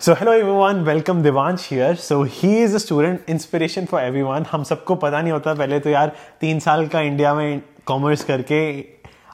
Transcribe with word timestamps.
So 0.00 0.12
hello 0.14 0.32
everyone 0.32 0.80
welcome 0.84 1.22
Devansh 1.22 1.66
here 1.70 1.94
so 1.94 2.22
he 2.32 2.52
is 2.56 2.74
a 2.74 2.78
student 2.78 3.30
inspiration 3.30 3.84
for 3.84 4.02
everyone 4.22 4.44
हम 4.50 4.62
सबको 4.64 4.94
पता 4.94 5.20
नहीं 5.20 5.32
होता, 5.32 5.54
पहले 5.54 5.80
तो 5.80 5.90
यार 5.90 6.12
तीन 6.40 6.58
साल 6.60 6.86
का 6.88 7.00
इंडिया 7.00 7.32
में 7.34 7.60
कॉमर्स 7.86 8.22
करके 8.24 8.60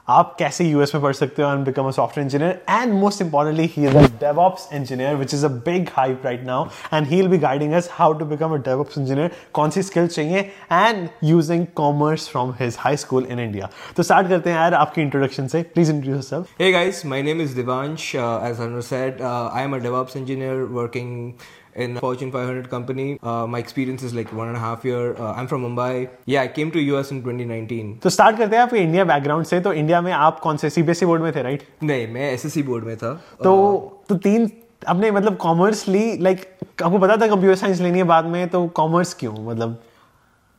आप 0.07 0.35
कैसे 0.39 0.65
यूएस 0.65 0.93
में 0.95 1.03
पढ़ 1.03 1.13
सकते 1.13 1.41
हो 1.41 1.51
and 1.51 1.65
become 1.65 1.87
a 1.87 1.91
software 1.91 2.25
engineer 2.25 2.61
and 2.69 2.93
most 2.93 3.21
importantly 3.21 3.65
he 3.75 3.85
is 3.87 3.95
a 3.97 4.01
DevOps 4.19 4.67
engineer 4.73 5.15
which 5.15 5.33
is 5.33 5.45
a 5.45 5.49
big 5.67 5.87
hype 5.95 6.25
right 6.25 6.43
now 6.45 6.65
and 6.93 7.07
he 7.07 7.17
will 7.17 7.27
be 7.27 7.37
guiding 7.37 7.73
us 7.73 7.89
how 7.91 8.13
to 8.19 8.25
become 8.25 8.53
a 8.53 8.57
DevOps 8.67 8.97
engineer 8.97 9.31
कौन 9.53 9.69
सी 9.69 9.83
skills 9.83 10.15
चाहिए? 10.15 10.41
And 10.71 11.07
using 11.23 11.65
commerce 11.75 12.27
from 12.29 12.53
his 12.59 12.77
high 12.79 12.97
school 12.97 13.25
in 13.31 13.39
India 13.39 13.69
तो 13.97 14.03
start 14.03 14.27
करते 14.29 14.49
हैं 14.49 14.57
यार 14.57 14.73
आपकी 14.73 15.01
introduction 15.01 15.47
से. 15.47 15.61
Please 15.61 15.91
introduce 15.91 16.15
yourself. 16.15 16.51
Hey 16.59 16.71
guys, 16.71 17.03
my 17.03 17.21
name 17.21 17.41
is 17.41 17.53
Devansh. 17.55 18.03
Uh, 18.15 18.49
as 18.49 18.59
Anu 18.59 18.81
said, 18.81 19.21
uh, 19.21 19.49
I 19.53 19.63
am 19.63 19.73
engineer 19.73 20.65
working 20.65 21.11
in 21.75 21.97
a 21.97 21.99
Fortune 21.99 22.31
500 22.31 22.69
company. 22.69 23.19
Uh, 23.21 23.45
my 23.47 23.59
experience 23.59 24.03
is 24.03 24.13
like 24.13 24.33
one 24.33 24.47
and 24.47 24.57
a 24.57 24.59
half 24.59 24.85
year. 24.85 25.15
Uh, 25.17 25.33
I'm 25.33 25.47
from 25.47 25.63
Mumbai. 25.63 26.09
Yeah, 26.25 26.41
I 26.41 26.47
came 26.57 26.71
to 26.71 26.83
US 26.91 27.11
in 27.11 27.23
2019. 27.23 27.99
तो 28.03 28.09
start 28.09 28.37
करते 28.37 28.55
हैं 28.55 28.63
आपके 28.63 28.79
India 28.79 29.05
background 29.05 29.45
से. 29.45 29.59
तो 29.61 29.73
India 29.73 30.01
में 30.01 30.11
आप 30.11 30.39
कौन 30.39 30.57
से 30.57 30.69
सीबीएसई 30.69 31.05
बोर्ड 31.05 31.21
में 31.21 31.31
थे 31.35 31.41
राइट 31.43 31.67
नहीं 31.83 32.07
मैं 32.13 32.31
एसएससी 32.33 32.63
बोर्ड 32.63 32.85
में 32.85 32.95
था। 32.97 33.13
तो 33.43 33.55
तो 34.09 34.15
तीन 34.27 34.51
आपने 34.87 35.11
मतलब 35.11 35.37
कॉमर्स 35.41 35.87
ली 35.87 36.17
लाइक 36.21 36.45
आपको 36.83 36.97
पता 36.99 37.17
था 37.17 37.27
कंप्यूटर 37.27 37.55
साइंस 37.55 37.81
लेनी 37.81 37.97
है 37.97 38.03
बाद 38.13 38.25
में 38.35 38.47
तो 38.49 38.65
कॉमर्स 38.79 39.13
क्यों 39.19 39.33
मतलब? 39.45 39.81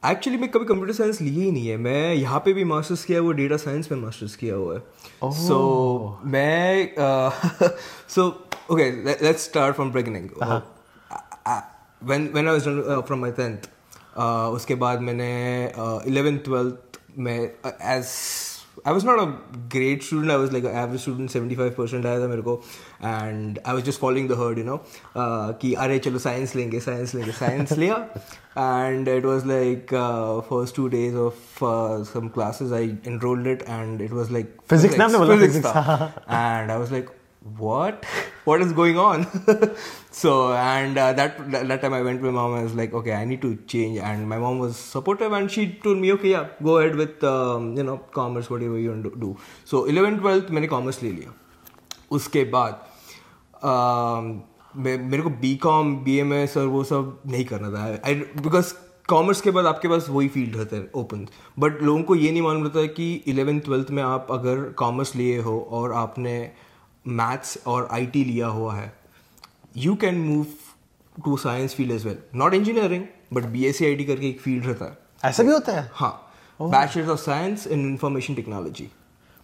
एक्चुअली 0.03 0.39
मैं 0.39 0.49
कभी 0.51 0.65
कंप्यूटर 0.65 0.93
साइंस 0.95 1.21
लिए 1.21 1.43
ही 1.45 1.51
नहीं 1.51 1.69
है। 1.69 1.77
मैं 1.77 2.15
यहाँ 2.15 2.41
पे 2.45 2.53
भी 2.53 2.65
मास्टर्स 2.73 3.05
किया 3.05 3.19
है 3.19 3.25
वो 3.25 3.33
डेटा 3.41 3.57
साइंस 3.57 3.93
में 3.93 3.99
मास्टर्स 4.01 4.37
किया 4.37 4.55
हुआ 4.55 4.75
है। 4.75 5.33
सो 5.47 5.59
मैं 6.25 6.89
so 8.15 8.27
okay 8.73 8.91
let's 9.05 9.45
start 9.45 9.75
from 9.75 9.93
beginning 9.93 10.29
when 11.47 12.31
when 12.33 12.49
I 12.49 12.59
was 12.59 13.05
from 13.07 13.21
my 13.21 13.33
10th 13.41 13.69
उसके 14.57 14.75
बाद 14.75 15.01
मैंने 15.01 15.31
इलेवेंथ 16.09 16.39
ट्वेल्थ 16.39 17.01
में 17.19 17.39
as 17.39 18.13
I 18.87 18.93
was 18.93 19.07
not 19.07 19.19
a 19.19 19.25
great 19.73 20.03
student 20.03 20.31
I 20.31 20.37
was 20.39 20.53
like 20.53 20.65
average 20.65 21.01
student 21.01 21.31
seventy 21.31 21.57
five 21.57 21.75
percent 21.79 22.07
आया 22.07 22.21
था 22.21 22.27
मेरे 22.29 22.43
को 22.43 22.55
and 23.05 23.59
I 23.67 23.75
was 23.75 23.85
just 23.85 24.01
following 24.01 24.29
the 24.29 24.39
herd 24.39 24.59
you 24.59 24.65
know 24.65 24.77
कि 25.61 25.73
अरे 25.75 25.99
चलो 25.99 26.19
साइंस 26.19 26.55
लेंगे 26.57 26.81
साइंस 26.81 27.15
लेंगे 27.15 27.33
साइंस 27.33 27.73
लिया 27.73 27.97
and 28.59 29.09
it 29.09 29.25
was 29.25 29.47
like 29.47 29.95
first 30.51 30.77
two 30.77 30.89
days 30.89 31.17
of 31.17 31.65
some 32.13 32.29
classes 32.35 32.73
I 32.73 32.97
enrolled 33.07 33.47
it 33.47 33.65
and 33.69 34.03
it 34.03 34.13
was 34.13 34.33
like 34.33 34.57
Physics 34.73 34.99
ना 34.99 35.05
आपने 35.05 35.19
बोला, 35.19 35.35
physics, 35.35 37.11
and 37.47 37.59
what? 37.59 38.05
What 38.45 38.61
is 38.63 38.73
going 38.73 38.99
on? 38.99 39.27
so, 40.11 40.53
and 40.53 40.99
uh, 40.99 41.13
that, 41.13 41.51
that 41.51 41.81
time 41.81 41.95
I 41.95 42.03
went 42.03 42.21
to 42.21 42.27
my 42.27 42.33
mom. 42.33 42.55
I 42.55 42.63
was 42.63 42.75
like, 42.75 42.95
okay, 42.95 43.13
I 43.13 43.25
need 43.25 43.43
to 43.43 43.57
change. 43.67 43.99
And 43.99 44.29
my 44.29 44.39
mom 44.39 44.59
was 44.59 44.77
supportive, 44.77 45.33
and 45.33 45.51
she 45.51 45.73
told 45.73 45.99
me, 45.99 46.13
okay, 46.13 46.31
yeah, 46.31 46.49
go 46.63 46.79
ahead 46.79 46.97
with 46.97 47.23
um, 47.25 47.77
you 47.77 47.83
know 47.83 47.99
commerce, 47.99 48.51
whatever 48.51 48.79
you 48.79 48.91
want 48.91 49.05
to 49.05 49.11
do. 49.11 49.37
So, 49.65 49.85
11th, 49.85 50.21
12th, 50.21 50.51
मैंने 50.51 50.69
commerce 50.69 51.03
ले 51.03 51.11
लिया. 51.11 51.33
उसके 52.11 52.45
बाद 52.45 52.81
um, 53.65 54.41
मेरे 54.77 55.23
को 55.23 55.31
B 55.31 55.57
com 55.57 55.97
B 56.05 56.17
M 56.19 56.33
S 56.35 56.57
और 56.57 56.67
वो 56.67 56.85
सब 56.85 57.21
नहीं 57.27 57.45
करना 57.45 57.71
था 57.71 58.13
बिकॉज़ 58.43 58.75
कॉमर्स 59.09 59.41
के 59.41 59.51
बाद 59.51 59.67
आपके 59.67 59.89
पास 59.89 60.07
वही 60.11 60.29
फ़ील्ड 60.29 60.57
रहता 60.57 60.77
है 60.77 60.91
ओपन 60.95 61.27
बट 61.59 61.83
लोगों 61.83 62.03
को 62.03 62.15
ये 62.15 62.31
नहीं 62.31 62.43
मालूम 62.43 62.65
रहता 62.65 62.79
है 62.81 62.89
कि 62.89 63.15
इलेवेंथ 63.27 63.61
ट्वेल्थ 63.61 63.91
में 63.91 64.03
आप 64.03 64.27
अगर 64.31 64.73
कॉमर्स 64.73 65.17
लिए 65.17 65.39
हो 65.41 65.69
और 65.71 65.93
आपने 65.93 66.53
मैथ्स 67.09 67.59
और 67.67 67.89
आईटी 67.93 68.25
लिया 68.25 68.47
हुआ 68.47 68.75
है। 68.75 68.93
You 69.77 69.95
can 69.95 70.19
move 70.19 70.47
to 71.25 71.37
science 71.37 71.75
field 71.75 71.93
as 71.93 72.07
well 72.07 72.19
not 72.35 72.55
engineering 72.55 73.05
but 73.33 73.45
B 73.45 73.65
S 73.67 73.79
C 73.79 73.87
I 73.87 73.95
T 73.97 74.05
करके 74.05 74.29
एक 74.29 74.41
फ़ील्ड 74.41 74.67
रहता 74.67 74.85
है। 74.85 74.99
ऐसा 75.25 75.43
भी 75.43 75.53
होता 75.53 75.73
है? 75.73 75.91
हाँ। 75.95 76.23
Bachelors 76.63 77.09
of 77.09 77.21
science 77.21 77.67
in 77.67 77.87
information 77.87 78.35
technology 78.35 78.89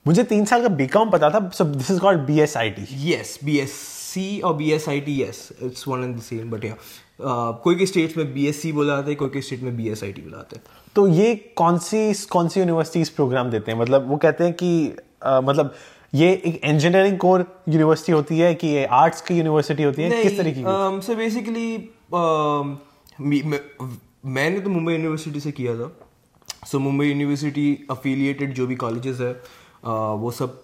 मुझे 0.06 0.22
तीन 0.24 0.44
साल 0.44 0.62
का 0.62 0.68
बीकॉम 0.68 1.10
पता 1.10 1.30
था 1.30 1.48
so 1.48 1.64
this 1.64 1.90
is 1.90 2.00
called 2.00 2.20
B 2.20 2.40
S 2.40 2.56
I 2.56 2.70
T 2.70 2.86
yes 3.06 3.38
bsc 3.44 4.22
or 4.46 4.52
bsit 4.56 5.06
yes 5.08 5.38
it's 5.66 5.86
one 5.86 6.02
and 6.06 6.16
the 6.16 6.24
same 6.24 6.50
but 6.54 6.64
yeah. 6.64 6.80
Uh, 7.20 7.52
कोई 7.62 7.74
के 7.74 7.86
स्टेट्स 7.86 8.16
में 8.16 8.34
bsc 8.34 8.72
बुलाते 8.72 9.10
हैं 9.10 9.16
कोई 9.18 9.28
के 9.28 9.42
स्टेट 9.42 9.60
में 9.60 9.72
bsit 9.78 10.20
बुलाते 10.20 10.56
हैं। 10.56 10.64
तो 10.96 11.06
ये 11.08 11.34
कौन 11.56 11.78
सी 11.78 12.14
कौन 12.14 12.48
सी 12.48 12.60
यूनिवर्सिटीज 12.60 13.08
प्रोग्राम 13.08 13.50
देते 13.50 13.72
हैं? 13.72 13.78
मतलब 13.78 14.08
वो 14.08 14.16
कहते 14.16 14.44
हैं 14.44 14.52
कि 14.52 14.96
अ, 15.22 15.40
मतलब 15.40 15.74
ये 16.14 16.30
एक 16.46 16.60
इंजीनियरिंग 16.64 17.16
कोर 17.18 17.44
यूनिवर्सिटी 17.68 18.12
होती 18.12 18.38
है 18.38 18.54
कि 18.54 18.68
ये 18.68 18.84
आर्ट्स 18.96 19.20
की 19.20 19.34
यूनिवर्सिटी 19.34 19.82
होती 19.82 20.02
है? 20.02 20.22
किस 20.22 20.36
तरीके 20.38 20.62
की? 20.62 21.02
सो 21.06 21.14
बेसिकली 21.16 21.76
मैंने 24.24 24.60
तो 24.60 24.70
मुंबई 24.70 24.92
यूनिवर्सिटी 24.92 25.40
से 25.40 25.52
किया 25.52 25.74
था। 25.76 25.90
सो 26.66 26.78
मुंबई 26.78 27.06
यूनिवर्सिटी 27.06 27.86
अफिलिएटेड 27.90 28.54
जो 28.54 28.66
भी 28.66 28.76
कॉलेजेस 28.76 29.20
है 29.20 29.32
uh, 29.34 30.18
वो 30.20 30.30
सब 30.30 30.60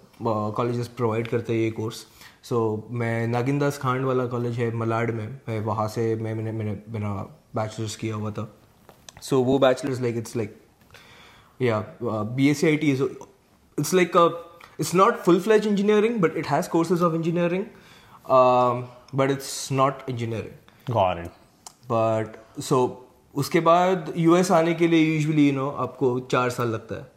कॉलेजेस 0.57 0.89
प्रोवाइड 0.89 1.29
करते 1.29 1.53
हैं 1.53 1.61
ये 1.61 1.71
कोर्स 1.71 2.07
सो 2.49 2.89
मैं 2.91 3.27
नागिन 3.29 3.59
दास 3.59 3.79
खांड 3.79 4.05
वाला 4.05 4.27
कॉलेज 4.27 4.59
है 4.59 4.71
मलाड 4.77 5.11
में। 5.15 5.27
मैं 5.49 5.61
वहाँ 5.61 5.89
से 5.89 6.15
मैं 6.17 6.35
मैंने 6.35 6.53
मैंने 6.53 6.77
मेरा 6.89 7.11
बैचलर्स 7.57 7.97
किया 7.97 8.15
हुआ 8.15 8.31
था। 8.31 8.49
सो 9.23 9.41
वो 9.43 9.59
bachelors 9.59 10.01
like 10.03 10.17
it's 10.17 10.37
like 10.37 10.57
yeah 11.61 11.83
uh, 12.03 12.25
bscit 12.37 12.85
is 12.89 13.01
it's 13.79 13.93
like 13.99 14.17
a 14.21 14.27
it's 14.84 14.94
not 15.00 15.24
full-fledged 15.26 15.68
engineering 15.72 16.20
but 16.26 16.38
it 16.42 16.52
has 16.54 16.70
courses 16.76 17.02
of 17.08 17.16
engineering 17.22 17.66
um, 18.38 18.84
but 19.22 19.34
it's 19.38 19.56
not 19.82 20.04
engineering 20.14 20.60
got 20.92 21.18
it 21.18 21.42
but 21.92 22.38
so 22.70 22.84
उसके 23.42 23.60
बाद 23.66 24.14
US 24.18 24.52
आने 24.52 24.74
के 24.74 24.88
लिए 24.88 25.14
usually 25.14 25.48
you 25.48 25.54
know 25.54 25.70
आपको 25.86 26.20
चार 26.32 26.50
साल 26.58 26.68
लगता 26.70 26.96
है 26.96 27.12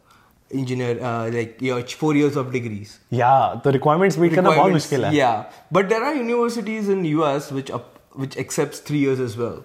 engineer 0.59 0.99
like 1.33 1.95
four 1.99 2.17
years 2.17 2.37
of 2.37 2.51
degrees 2.51 2.89
या 3.13 3.31
तो 3.63 3.69
रिक्वायरमेंट्स 3.69 4.17
मीट 4.19 4.35
करना 4.35 4.49
बहुत 4.49 4.71
मुश्किल 4.71 5.05
है 5.05 5.13
Yeah, 5.15 5.43
but 5.77 5.89
there 5.93 6.05
are 6.09 6.13
universities 6.19 6.89
in 6.95 7.03
US 7.13 7.49
which 7.57 7.73
up, 7.79 7.89
which 8.23 8.37
accepts 8.43 8.85
three 8.89 9.01
years 9.07 9.25
as 9.27 9.35
well. 9.41 9.57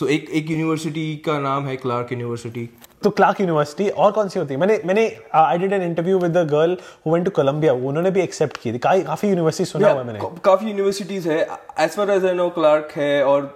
So 0.00 0.08
एक 0.16 0.28
एक 0.40 0.50
यूनिवर्सिटी 0.50 1.06
का 1.26 1.38
नाम 1.40 1.66
है 1.66 1.76
क्लार्क 1.76 2.12
यूनिवर्सिटी 2.12 2.68
तो 3.03 3.09
क्लार्क 3.11 3.41
यूनिवर्सिटी 3.41 3.89
और 3.89 4.11
कौन 4.11 4.29
सी 4.29 4.39
होती 4.39 4.53
है? 4.53 4.59
मैंने 4.59 4.79
मैंने 4.85 5.05
I 5.35 5.57
did 5.57 5.73
an 5.73 5.81
interview 5.81 6.19
with 6.19 6.37
the 6.37 6.47
girl 6.51 6.77
who 7.05 7.13
went 7.13 7.25
to 7.25 7.31
Columbia 7.31 7.73
उन्होंने 7.73 8.11
भी 8.11 8.21
एक्सेप्ट 8.21 8.57
की 8.57 8.73
थी। 8.73 8.77
काफ़ी 8.79 9.01
काफ़ी 9.03 9.29
यूनिवर्सिटी 9.29 9.65
सुना 9.71 9.89
हुआ 9.89 9.99
है 9.99 10.05
मैंने। 10.07 10.29
काफ़ी 10.45 10.67
यूनिवर्सिटीज 10.67 11.27
है। 11.27 11.41
As 11.79 11.89
far 11.89 12.11
as 12.11 12.25
I 12.25 12.33
know 12.35 12.49
Clark 12.59 12.91
है 12.97 13.23
और 13.25 13.51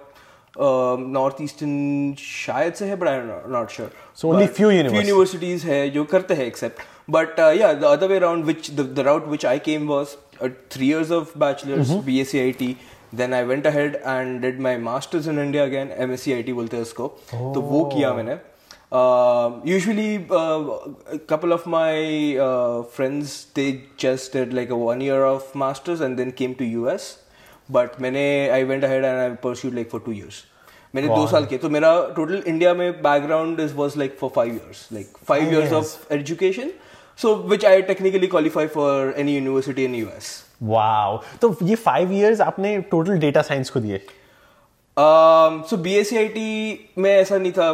नॉर्थ 0.56 1.42
ईस्टर्न 1.42 2.14
शायद 2.18 2.72
से 2.74 2.84
है 2.86 2.96
but 2.96 3.08
I 3.08 3.18
not 3.52 3.70
sure 3.70 3.90
only 4.26 4.46
few 4.48 4.70
universities. 4.70 4.94
Universities 4.96 5.64
है 5.64 5.88
जो 5.90 6.04
करते 6.12 6.34
हैं 6.34 6.46
एक्सेप्ट 6.46 6.82
बट 7.10 7.38
या 7.60 7.72
the 7.72 7.84
other 7.86 8.08
way 8.08 8.16
around 8.16 8.44
which 8.44 8.70
the 8.70 9.04
route 9.06 9.26
which 9.28 9.46
I 9.46 9.58
came 9.66 9.88
was 9.88 10.16
three 10.72 10.88
years 10.88 11.10
of 11.12 11.38
bachelors 11.38 11.90
BScIT 12.04 12.74
then 13.14 13.34
I 13.34 13.44
went 13.44 13.66
ahead 13.66 13.96
and 13.96 14.40
did 14.42 14.60
my 14.60 14.78
masters 14.78 15.28
in 15.28 15.38
India 15.38 15.62
again 15.64 15.90
MScIT 15.98 16.52
बोलते 16.52 16.76
हैं 16.76 16.82
उसको। 16.82 17.06
तो 17.32 17.60
वो 17.62 17.84
किया 17.94 18.12
मैंने। 18.14 18.34
Uh, 18.91 19.59
usually, 19.65 20.27
uh, 20.29 20.77
a 21.11 21.17
couple 21.17 21.51
of 21.51 21.65
my 21.65 22.37
uh, 22.37 22.83
friends 22.83 23.47
they 23.55 23.85
just 23.97 24.31
did 24.33 24.53
like 24.53 24.69
a 24.69 24.77
one 24.77 25.01
year 25.01 25.23
of 25.25 25.55
masters 25.55 26.01
and 26.01 26.19
then 26.19 26.31
came 26.31 26.53
to 26.55 26.65
US. 26.81 27.07
But 27.69 27.99
मैंने 28.01 28.25
I 28.51 28.63
went 28.65 28.83
ahead 28.83 29.03
and 29.03 29.21
I 29.21 29.35
pursued 29.47 29.73
like 29.73 29.89
for 29.89 29.99
two 29.99 30.17
years. 30.19 30.43
मैंने 30.95 31.07
दो 31.07 31.25
साल 31.27 31.45
किए 31.45 31.57
तो 31.59 31.69
मेरा 31.69 31.89
total 32.15 32.43
India 32.47 32.73
में 32.73 33.01
background 33.03 33.59
is 33.59 33.73
was 33.75 33.97
like 33.97 34.17
four 34.19 34.29
five 34.35 34.53
years 34.53 34.87
like 34.93 35.17
five 35.27 35.53
years 35.53 35.73
of 35.73 36.11
education 36.11 36.69
so 37.21 37.35
which 37.49 37.65
I 37.65 37.81
technically 37.87 38.27
qualify 38.27 38.67
for 38.75 39.13
any 39.19 39.35
university 39.35 39.85
in 39.85 39.95
US 39.95 40.29
wow 40.63 41.17
तो 41.41 41.55
ये 41.63 41.75
five 41.75 42.11
years 42.13 42.41
आपने 42.41 42.77
टोटल 42.91 43.17
डेटा 43.19 43.41
साइंस 43.41 43.69
को 43.69 43.79
दिए 43.79 44.01
So 44.98 45.76
B 45.76 45.94
S 45.94 46.08
C 46.10 46.16
I 46.16 46.28
T 46.28 46.90
में 46.98 47.10
ऐसा 47.10 47.38
नहीं 47.38 47.52
था 47.52 47.68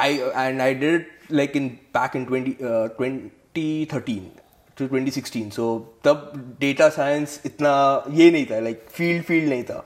I 0.00 0.16
and 0.16 0.60
I 0.60 0.74
did 0.74 1.10
like 1.32 1.56
in 1.56 1.68
back 1.96 2.16
in 2.16 2.24
twenty 2.24 3.88
thirteen 3.92 4.30
to 4.78 4.86
twenty 4.86 5.10
sixteen 5.10 5.50
so 5.50 5.66
तब 6.04 6.32
डेटा 6.60 6.88
साइंस 6.88 7.40
इतना 7.46 7.72
ये 8.10 8.30
नहीं 8.30 8.46
था 8.46 8.60
लाइक 8.60 8.86
फ़ील्ड 8.92 9.24
फ़ील्ड 9.24 9.48
नहीं 9.48 9.64
था. 9.64 9.84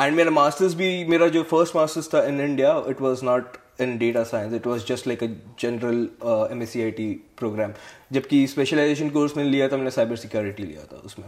एंड 0.00 0.16
मेरा 0.16 0.30
मास्टर्स 0.30 0.74
भी 0.74 1.04
मेरा 1.04 1.28
जो 1.28 1.42
फ़र्स्ट 1.42 1.76
मास्टर्स 1.76 2.12
था 2.14 2.22
in 2.26 2.40
India 2.40 2.76
it 2.88 3.00
was 3.00 3.24
not 3.24 3.56
in 3.80 3.96
data 3.98 4.22
science 4.24 4.52
it 4.54 4.66
was 4.66 4.86
just 4.86 5.06
like 5.06 5.22
a 5.22 5.26
general 5.60 6.06
M 6.52 6.62
S 6.62 6.70
C 6.72 6.82
I 6.82 6.90
T 6.90 7.10
program 7.38 7.72
जबकि 8.12 8.46
स्पेशलाइजेशन 8.46 9.10
कोर्स 9.10 9.36
मैंने 9.36 9.50
लिया 9.50 9.68
था 9.68 9.76
मैंने 9.76 9.90
साइबर 9.90 10.16
सिक्योरिटी 10.16 10.62
लिया 10.62 10.84
था 10.92 11.02
उसमें. 11.04 11.26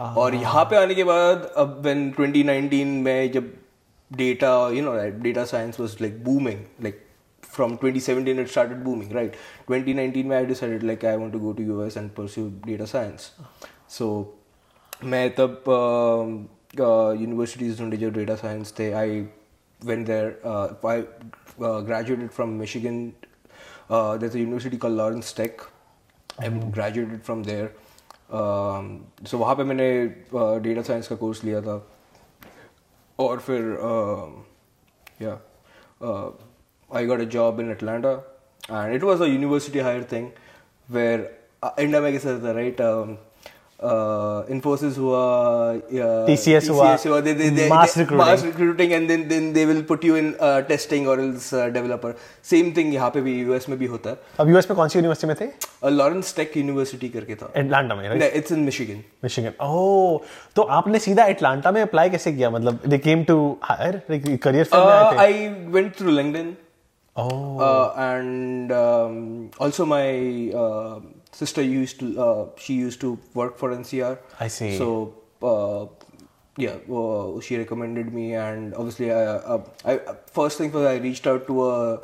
और 0.00 0.34
यहाँ 0.34 0.64
पे 0.64 0.76
आने 0.76 0.94
के 0.94 1.04
बाद 1.04 1.50
अब 1.56 1.80
वेन 1.84 2.10
ट्वेंटी 2.10 2.44
नाइनटीन 2.44 2.88
में 3.02 3.32
जब 3.32 3.52
data, 4.11 4.71
you 4.73 4.81
know, 4.81 4.95
right, 4.95 5.21
data 5.21 5.45
science 5.45 5.77
was 5.77 5.99
like 5.99 6.23
booming. 6.23 6.67
Like 6.79 7.05
from 7.41 7.71
2017, 7.71 8.39
it 8.39 8.49
started 8.49 8.83
booming, 8.83 9.09
right? 9.09 9.33
2019, 9.67 10.31
I 10.31 10.45
decided 10.45 10.83
like 10.83 11.03
I 11.03 11.15
want 11.15 11.33
to 11.33 11.39
go 11.39 11.53
to 11.53 11.63
US 11.81 11.95
and 11.95 12.13
pursue 12.13 12.49
data 12.65 12.87
science. 12.87 13.31
So, 13.87 14.33
मैं 15.03 15.29
तब 15.35 15.63
uh, 16.79 17.11
universities 17.19 17.79
ढूंढे 17.79 17.97
जो 17.97 18.11
data 18.13 18.37
science 18.37 18.71
थे 18.79 18.91
I 18.93 19.27
went 19.83 20.07
there 20.07 20.37
uh, 20.43 20.73
I 20.83 21.05
uh, 21.61 21.81
graduated 21.81 22.31
from 22.31 22.57
Michigan 22.57 23.13
uh, 23.89 24.17
there's 24.17 24.35
a 24.35 24.39
university 24.39 24.77
called 24.77 24.93
Lawrence 24.93 25.31
Tech 25.33 25.61
I 26.39 26.49
graduated 26.49 27.23
from 27.23 27.43
there 27.43 27.71
um, 28.31 29.05
so 29.23 29.37
वहाँ 29.37 29.55
पे 29.55 29.63
मैंने 29.63 29.89
uh, 30.33 30.59
data 30.59 30.83
science 30.83 31.07
का 31.07 31.19
course 31.19 31.43
लिया 31.43 31.61
था 31.61 31.81
और 33.28 33.38
फिर 33.48 33.76
uh, 33.90 34.28
yeah 35.20 35.36
uh, 36.00 36.30
I 37.00 37.04
got 37.06 37.20
a 37.20 37.26
job 37.26 37.60
in 37.60 37.70
Atlanta 37.70 38.22
and 38.68 38.94
it 38.94 39.02
was 39.02 39.20
a 39.20 39.28
university 39.28 39.78
hire 39.78 40.02
thing 40.02 40.32
where 40.88 41.30
uh, 41.62 41.70
India 41.78 42.00
में 42.00 42.12
कैसा 42.12 42.38
था 42.44 42.54
right 42.60 42.80
um, 43.82 43.88
uh, 43.90 44.54
Infosys 44.54 44.96
हुआ 44.96 45.22
uh, 46.04 46.26
TCS 46.28 46.68
हुआ, 46.70 46.88
recruiting. 47.02 48.18
mass 48.18 48.42
recruiting 48.44 48.92
and 48.98 49.10
then 49.10 49.28
then 49.28 49.52
they 49.52 49.64
will 49.66 49.82
put 49.82 50.04
you 50.04 50.14
in 50.14 50.34
uh, 50.40 50.62
testing 50.62 51.06
or 51.06 51.18
else 51.20 51.52
uh, 51.52 51.68
developer 51.76 52.12
same 52.52 52.72
thing 52.78 52.92
यहाँ 52.94 53.10
पे 53.14 53.20
भी 53.28 53.34
US 53.50 53.68
में 53.68 53.78
भी 53.78 53.86
होता 53.94 54.10
है 54.10 54.16
अब 54.40 54.50
यूएस 54.50 54.70
में 54.70 54.76
कौन 54.76 54.88
सी 54.88 54.98
यूनिवर्सिटी 54.98 55.26
में 55.26 55.36
थे 55.40 55.46
uh, 55.48 55.92
Lawrence 56.00 56.32
Tech 56.38 56.56
University 56.62 57.12
करके 57.12 57.34
था 57.42 57.52
एटलांटा 57.56 57.94
में 57.94 58.08
right 58.08 58.22
No, 58.22 58.28
it's 58.40 58.56
in 58.58 58.66
Michigan 58.70 58.98
Michigan 59.24 59.52
oh 59.68 60.20
तो 60.56 60.62
आपने 60.80 60.98
सीधा 61.06 61.24
एटलांटा 61.36 61.72
में 61.72 61.80
अप्लाई 61.82 62.10
कैसे 62.10 62.32
किया 62.32 62.50
मतलब 62.50 62.80
they 62.94 62.98
came 63.08 63.24
to 63.30 63.38
hire 63.70 64.02
career 64.10 64.64
field 64.64 64.84
में 64.84 64.92
uh, 64.92 64.98
आए 64.98 65.12
थे 65.12 65.32
I 65.32 65.72
went 65.78 65.96
through 66.00 66.14
LinkedIn 66.20 66.52
oh 67.16 67.64
uh, 67.64 67.88
and 68.10 68.70
um, 68.82 69.16
also 69.64 69.84
my 69.94 70.06
uh, 70.60 71.00
sister 71.32 71.62
used 71.62 71.98
to 72.00 72.20
uh, 72.20 72.46
she 72.56 72.74
used 72.74 73.00
to 73.00 73.18
work 73.34 73.58
for 73.58 73.70
NCR. 73.74 74.18
I 74.38 74.48
see. 74.48 74.78
So 74.78 75.14
uh, 75.42 75.86
yeah, 76.56 76.76
uh, 76.92 77.40
she 77.40 77.56
recommended 77.56 78.12
me, 78.12 78.34
and 78.34 78.74
obviously, 78.74 79.10
I, 79.10 79.24
uh, 79.24 79.64
I, 79.84 79.96
uh, 79.98 80.14
first 80.26 80.58
thing 80.58 80.70
was 80.72 80.84
I 80.84 80.96
reached 80.96 81.26
out 81.26 81.46
to 81.46 81.64
a, 81.64 82.00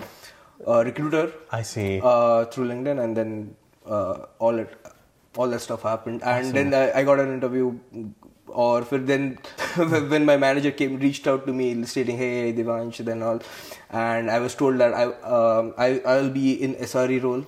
a 0.66 0.84
recruiter. 0.84 1.32
I 1.52 1.62
see. 1.62 2.00
Uh, 2.02 2.46
through 2.46 2.68
LinkedIn, 2.68 3.02
and 3.02 3.16
then 3.16 3.56
all 4.38 4.58
it, 4.58 4.74
all 5.36 5.48
that 5.48 5.60
stuff 5.60 5.82
happened, 5.82 6.22
and 6.22 6.46
I 6.46 6.52
then 6.52 6.74
I, 6.74 7.00
I, 7.00 7.04
got 7.04 7.20
an 7.20 7.32
interview. 7.32 7.78
Or 8.46 8.80
then, 8.80 9.38
when 9.76 10.24
my 10.24 10.38
manager 10.38 10.70
came, 10.70 10.98
reached 10.98 11.26
out 11.26 11.46
to 11.46 11.52
me 11.52 11.84
stating, 11.84 12.16
"Hey, 12.16 12.50
Devansh," 12.54 12.96
then 13.04 13.22
all, 13.22 13.42
and 13.90 14.30
I 14.30 14.38
was 14.38 14.54
told 14.54 14.78
that 14.78 14.94
I 14.94 15.04
um, 15.04 15.74
I 15.76 16.00
I'll 16.06 16.30
be 16.30 16.54
in 16.54 16.74
SRE 16.76 17.22
role 17.22 17.44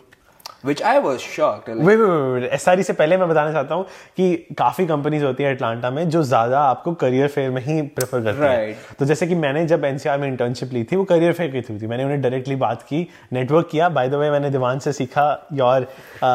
which 0.65 0.81
I 0.83 0.99
was 0.99 1.23
shocked. 1.25 1.69
Like, 1.69 1.85
वे 1.87 1.97
वे 1.97 2.49
एस 2.49 2.65
से 2.87 2.93
पहले 2.93 3.17
मैं 3.17 3.29
बताना 3.29 3.53
चाहता 3.53 3.75
हूँ 3.75 3.85
कि 4.17 4.35
काफ़ी 4.59 4.87
कंपनीज़ 4.87 5.25
होती 5.25 5.43
है 5.43 5.55
अटलांटा 5.55 5.91
में 5.91 6.09
जो 6.11 6.23
ज़्यादा 6.23 6.61
आपको 6.61 6.93
करियर 7.03 7.29
फेयर 7.29 7.51
में 7.51 7.63
ही 7.63 7.81
प्रेफर 7.97 8.23
करती 8.25 8.43
है 8.43 8.51
Right. 8.51 8.99
तो 8.99 9.05
जैसे 9.05 9.27
कि 9.27 9.35
मैंने 9.35 9.65
जब 9.67 9.85
एनसीआर 9.85 10.19
में 10.19 10.27
इंटर्नशिप 10.29 10.73
ली 10.73 10.85
थी 10.85 10.97
वो 10.97 11.05
करियर 11.05 11.33
फेयर 11.33 11.51
की 11.51 11.61
थी 11.63 11.87
मैंने 11.87 12.05
उन्हें 12.05 12.21
डायरेक्टली 12.23 12.57
बात 12.57 12.83
की 12.83 13.07
नेटवर्क 13.33 13.69
किया 13.71 13.89
बाय 13.89 14.09
द 14.09 14.15
वे 14.15 14.31
मैंने 14.31 14.51
दीवान 14.51 14.79
से 14.79 14.93
सीखा 14.93 15.27
योर 15.53 15.87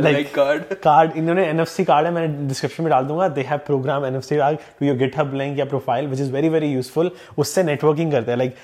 Like 0.00 0.32
card. 0.34 0.62
कार्ड 0.82 1.16
इन्होंने 1.16 1.46
एनएफसी 1.46 1.84
कार्ड 1.84 2.06
है 2.06 2.12
मैंने 2.12 2.48
डिस्क्रिप्शन 2.48 2.82
में 2.84 2.90
डाल 2.90 3.04
दूँगा 3.04 3.28
they 3.28 3.42
have 3.48 3.58
program 3.66 4.06
NFC 4.06 4.36
card 4.36 4.58
to 4.80 4.86
your 4.86 4.96
GitHub 4.96 5.34
link 5.34 5.58
या 5.58 5.64
profile 5.64 6.06
which 6.06 6.20
is 6.20 6.32
very 6.32 6.48
very 6.48 6.72
useful 6.72 7.10
उससे 7.38 7.62
नेटवर्किंग 7.62 8.12
करते 8.12 8.30
हैं 8.30 8.38
लाइक 8.38 8.56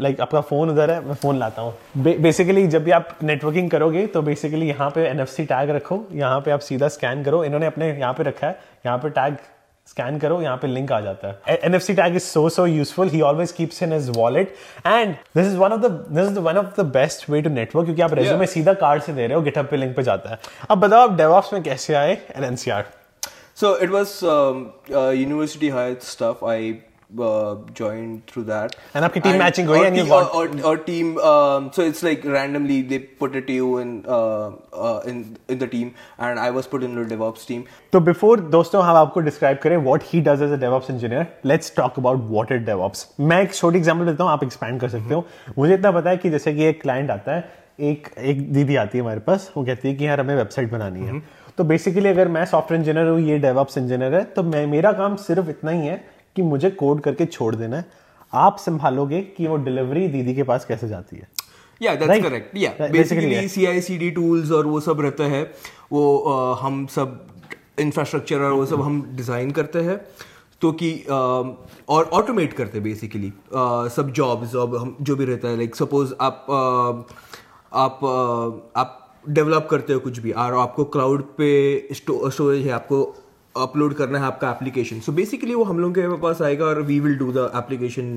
लाइक 0.00 0.20
आपका 0.20 0.40
फ़ोन 0.50 0.70
उधर 0.70 0.90
है 0.90 1.00
मैं 1.06 1.14
फ़ोन 1.22 1.38
लाता 1.38 1.62
हूँ 1.62 1.74
बेसिकली 2.20 2.66
जब 2.68 2.84
भी 2.84 2.90
आप 2.90 3.08
नेटवर्किंग 3.22 3.70
करोगे 3.70 4.06
तो 4.06 4.22
बेसिकली 4.36 4.68
यहाँ 4.68 4.90
पे 4.90 5.08
एन 5.08 5.24
टैग 5.24 5.70
रखो 5.70 6.04
यहाँ 6.14 6.40
पे 6.40 6.50
आप 6.50 6.60
सीधा 6.62 6.88
स्कैन 6.94 7.22
करो। 7.24 7.44
इन्होंने 7.44 7.66
अपने 7.66 7.88
यहाँ 7.90 8.12
पे 8.14 8.22
रखा 8.24 8.46
है 8.46 8.58
यहाँ 8.86 8.98
पे 8.98 9.10
टैग 9.10 9.36
स्कैन 9.88 10.18
करो 10.18 10.40
यहाँ 10.42 10.56
पे 10.56 10.66
लिंक 10.66 10.92
आ 10.92 11.00
जाता 11.00 11.28
है। 11.28 11.56
N 11.64 11.74
F 11.74 11.82
C 11.82 11.94
tag 11.94 12.16
is 12.16 12.22
so 12.22 12.48
so 12.48 12.66
useful 12.66 13.08
he 13.08 13.20
always 13.22 13.52
keeps 13.52 13.82
in 13.82 13.92
his 13.92 14.08
wallet 14.16 14.54
and 14.86 15.14
this 15.36 15.46
is 15.46 15.56
one 15.56 15.72
of 15.72 15.80
the 15.80 15.90
this 16.10 16.30
is 16.30 16.38
one 16.38 16.56
of 16.58 16.80
the 16.80 16.84
best 16.94 17.28
way 17.30 17.42
to 17.42 17.50
network 17.50 17.84
क्योंकि 17.84 18.02
आप 18.02 18.14
resume 18.14 18.44
yeah. 18.44 18.54
सीधा 18.54 18.72
card 18.74 19.02
से 19.02 19.12
दे 19.12 19.26
रहे 19.26 19.34
हो 19.34 19.42
GitHub 19.42 19.70
पे 19.70 19.76
link 19.76 19.96
पे 19.96 20.02
जाता 20.02 20.30
है। 20.30 20.38
अब 20.70 20.80
बताओ 20.80 21.08
आप 21.08 21.16
डेवऑप्स 21.16 21.52
में 21.52 21.62
कैसे 21.62 21.94
आए 21.94 22.12
N 22.36 22.44
N 22.44 22.56
C 22.56 22.70
R? 22.70 22.84
So 23.56 23.76
it 23.78 23.90
was 23.90 24.18
university 25.16 25.68
high 25.68 25.96
stuff 26.02 26.44
I 26.44 26.72
uh, 27.10 27.56
joined 27.72 28.26
through 28.26 28.44
that. 28.44 28.76
And 28.94 29.04
आपकी 29.04 29.22
team 29.22 29.38
matching 29.38 29.66
हुई 29.66 29.78
or 29.78 29.86
and 29.86 29.96
you 29.96 30.04
got- 30.06 30.34
or, 30.34 30.46
or, 30.64 30.76
team. 30.78 31.18
Um, 31.20 31.70
so 31.72 31.82
it's 31.82 32.02
like 32.02 32.24
randomly 32.24 32.82
they 32.82 32.98
put 32.98 33.36
it 33.36 33.46
to 33.46 33.52
you 33.52 33.78
in 33.78 33.92
uh, 34.08 34.50
uh, 34.72 35.00
in 35.06 35.20
in 35.48 35.58
the 35.58 35.68
team, 35.68 35.94
and 36.18 36.40
I 36.40 36.50
was 36.50 36.66
put 36.66 36.82
in 36.82 36.94
the 36.94 37.04
DevOps 37.14 37.46
team. 37.46 37.64
तो 37.92 38.00
before 38.00 38.40
दोस्तों 38.56 38.82
हम 38.84 38.96
आपको 38.96 39.20
describe 39.20 39.58
करें 39.62 39.76
what 39.76 40.02
he 40.12 40.20
does 40.28 40.42
as 40.42 40.52
a 40.52 40.56
DevOps 40.60 40.90
engineer 40.90 41.26
let's 41.46 41.74
talk 41.76 41.98
about 41.98 42.28
what 42.30 42.52
is 42.52 42.62
DevOps 42.64 43.06
मैं 43.20 43.42
एक 43.42 43.54
छोटी 43.54 43.78
example 43.78 44.06
देता 44.06 44.24
हूँ 44.24 44.32
आप 44.32 44.44
एक्सपैंड 44.44 44.80
कर 44.80 44.88
सकते 44.88 45.14
हो 45.14 45.26
मुझे 45.58 45.74
इतना 45.74 45.92
पता 45.92 46.10
है 46.10 46.16
कि 46.16 46.30
जैसे 46.30 46.54
कि 46.54 46.64
एक 46.64 46.82
क्लाइंट 46.82 47.10
आता 47.10 47.34
है 47.36 47.48
एक 47.92 48.08
एक 48.18 48.52
दीदी 48.52 48.76
आती 48.76 48.98
है 48.98 49.02
हमारे 49.04 49.20
पास 49.20 49.50
वो 49.56 49.64
कहती 49.64 49.88
है 49.88 49.94
कि 49.94 50.06
यार 50.06 50.20
हमें 50.20 50.34
वेबसाइट 50.36 50.70
बनानी 50.70 51.06
है 51.06 51.20
तो 51.58 51.64
बेसिकली 51.64 52.08
अगर 52.08 52.28
मैं 52.28 52.44
सॉफ्टवेयर 52.46 52.80
इंजीनियर 52.80 53.08
हूँ 53.08 53.20
ये 53.28 53.38
डेवऑप्स 53.38 53.78
इंजीनियर 53.78 54.14
है 54.14 54.22
तो 54.36 54.42
मैं 54.42 54.66
मेरा 54.66 54.92
काम 54.92 55.16
सिर्फ़ 55.24 55.50
इतना 55.50 55.70
ही 55.70 55.86
है 55.86 56.04
कि 56.36 56.42
मुझे 56.42 56.70
कोड 56.70 57.00
करके 57.00 57.26
छोड़ 57.26 57.54
देना 57.54 57.76
है। 57.76 57.84
आप 58.32 58.56
संभालोगे 58.58 59.20
कि 59.36 59.46
वो 59.46 59.56
डिलीवरी 59.56 60.08
दीदी 60.08 60.34
के 60.34 60.42
पास 60.42 60.64
कैसे 60.64 60.88
जाती 60.88 61.16
है। 61.16 61.28
Right. 61.80 62.22
correct. 62.24 62.54
Yeah, 62.56 62.76
Right, 62.80 62.92
basically, 62.92 63.30
basically, 63.32 63.48
CI/CD 63.54 64.52
और 64.52 64.66
वो 64.66 64.80
सब 64.80 65.00
रहता 65.00 65.24
है। 65.24 65.42
वो 65.92 66.04
uh, 66.28 66.62
हम 66.62 66.86
सब 66.86 67.26
इंफ्रास्ट्रक्चर 67.80 68.40
और 68.40 68.52
वो 68.52 68.66
सब 68.66 68.80
हम 68.82 69.02
डिज़ाइन 69.16 69.50
करते 69.50 69.78
हैं। 69.78 70.00
तो 70.60 70.70
कि 70.72 70.90
और 71.88 72.04
ऑटोमेट 72.12 72.52
करते 72.52 72.78
हैं 72.78 72.84
बेसिकली 72.84 73.32
सब 73.96 74.12
जॉब्स 74.16 74.54
अब 74.56 74.76
हम 74.76 74.96
जो 75.00 75.16
भी 75.16 75.24
रहता 75.24 75.48
है 75.48 75.56
लाइक 75.56 75.76
सपोज़ 75.76 76.14
आप 76.20 76.46
आप 77.72 78.04
आप 78.76 79.02
डेवलप 79.28 79.68
करते 79.70 79.92
हो 79.92 80.00
कुछ 80.00 80.18
भी। 80.18 80.32
और 80.32 80.54
आपको 80.54 80.84
क्लाउड 80.96 81.22
पे 81.38 81.48
स्टोरेज 81.92 82.66
है 82.66 82.72
आपको 82.72 83.02
अपलोड 83.62 83.94
करना 83.94 84.18
है 84.18 84.24
आपका 84.24 84.50
एप्लीकेशन 84.50 85.00
सो 85.00 85.12
बेसिकली 85.12 85.54
वो 85.54 85.64
हम 85.64 85.78
लोग 85.80 85.94
के 85.94 86.16
पास 86.16 86.42
आएगा 86.42 86.64
और 86.64 86.80
we 86.82 87.00
will 87.00 87.16
do 87.18 87.32
the 87.32 87.50
application 87.56 88.12